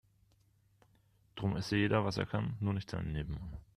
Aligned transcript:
Drum 1.35 1.55
esse 1.57 1.75
jeder 1.77 2.03
was 2.03 2.17
er 2.17 2.25
kann, 2.25 2.57
nur 2.59 2.73
nicht 2.73 2.89
seinen 2.89 3.13
Nebenmann. 3.13 3.57